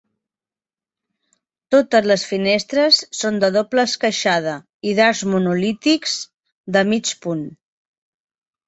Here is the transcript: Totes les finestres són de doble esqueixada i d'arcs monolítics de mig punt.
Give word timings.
Totes 1.75 2.07
les 2.11 2.23
finestres 2.29 3.03
són 3.19 3.39
de 3.45 3.51
doble 3.59 3.85
esqueixada 3.91 4.57
i 4.93 4.97
d'arcs 5.03 5.25
monolítics 5.37 6.19
de 6.79 6.87
mig 6.95 7.15
punt. 7.27 7.49